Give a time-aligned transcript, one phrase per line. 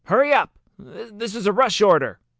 [0.05, 0.49] "Hurry up!
[0.79, 2.17] This is a rush order!"